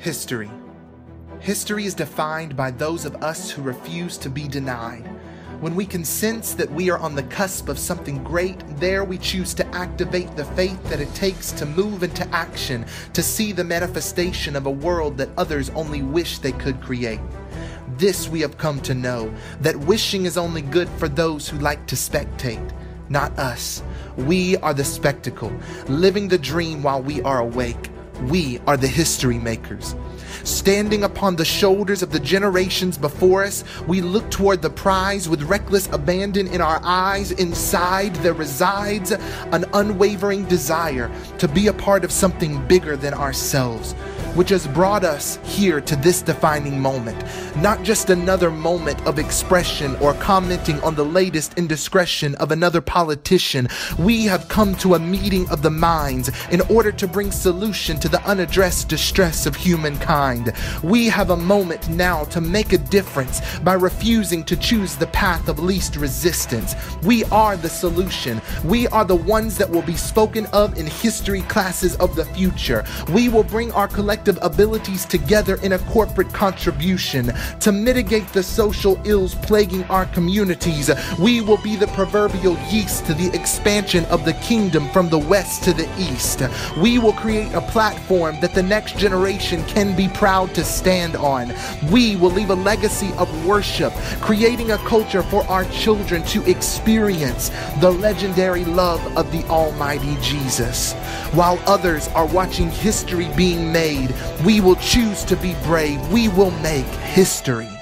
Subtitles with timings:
[0.00, 0.50] History.
[1.40, 5.06] History is defined by those of us who refuse to be denied.
[5.60, 9.18] When we can sense that we are on the cusp of something great, there we
[9.18, 13.62] choose to activate the faith that it takes to move into action, to see the
[13.62, 17.20] manifestation of a world that others only wish they could create.
[17.98, 19.30] This we have come to know
[19.60, 22.72] that wishing is only good for those who like to spectate,
[23.10, 23.82] not us.
[24.16, 25.52] We are the spectacle,
[25.88, 27.90] living the dream while we are awake.
[28.28, 29.94] We are the history makers.
[30.44, 35.42] Standing upon the shoulders of the generations before us, we look toward the prize with
[35.42, 37.30] reckless abandon in our eyes.
[37.32, 43.94] Inside there resides an unwavering desire to be a part of something bigger than ourselves
[44.34, 47.22] which has brought us here to this defining moment.
[47.56, 53.68] Not just another moment of expression or commenting on the latest indiscretion of another politician.
[53.98, 58.08] We have come to a meeting of the minds in order to bring solution to
[58.08, 60.52] the unaddressed distress of humankind.
[60.82, 65.48] We have a moment now to make a difference by refusing to choose the path
[65.48, 66.74] of least resistance.
[67.02, 68.40] We are the solution.
[68.64, 72.84] We are the ones that will be spoken of in history classes of the future.
[73.12, 78.42] We will bring our collective collective abilities together in a corporate contribution to mitigate the
[78.42, 80.90] social ills plaguing our communities.
[81.18, 85.64] We will be the proverbial yeast to the expansion of the kingdom from the west
[85.64, 86.42] to the east.
[86.76, 91.54] We will create a platform that the next generation can be proud to stand on.
[91.90, 97.50] We will leave a legacy of worship, creating a culture for our children to experience
[97.80, 100.92] the legendary love of the Almighty Jesus.
[101.32, 104.09] While others are watching history being made,
[104.44, 106.00] we will choose to be brave.
[106.12, 107.79] We will make history.